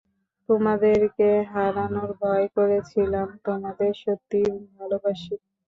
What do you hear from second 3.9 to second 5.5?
সত্যিই ভালোবাসি।